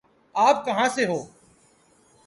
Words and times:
آپ 0.35 0.65
کہاں 0.65 0.87
سے 0.89 1.05
ہوں؟ 1.05 1.23